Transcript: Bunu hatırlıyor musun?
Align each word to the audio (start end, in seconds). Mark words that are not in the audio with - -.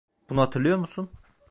Bunu 0.29 0.41
hatırlıyor 0.41 0.77
musun? 0.77 1.09